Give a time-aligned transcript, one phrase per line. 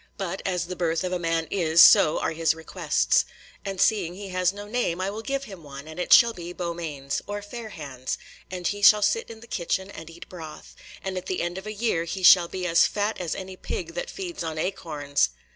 [0.17, 3.23] But as the birth of a man is so are his requests.
[3.63, 6.53] And seeing he has no name I will give him one, and it shall be
[6.53, 8.17] Beaumains, or Fair hands,
[8.49, 11.67] and he shall sit in the kitchen and eat broth, and at the end of
[11.67, 15.29] a year he shall be as fat as any pig that feeds on acorns."